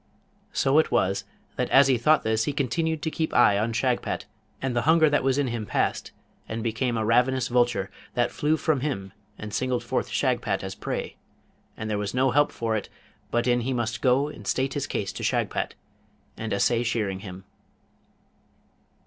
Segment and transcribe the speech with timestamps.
[0.51, 1.25] So it was,
[1.57, 4.25] that as he thought this he continued to keep eye on Shagpat,
[4.59, 6.11] and the hunger that was in him passed,
[6.49, 11.17] and became a ravenous vulture that flew from him and singled forth Shagpat as prey;
[11.77, 12.89] and there was no help for it
[13.29, 15.75] but in he must go and state his case to Shagpat,
[16.35, 17.43] and essay shearing him.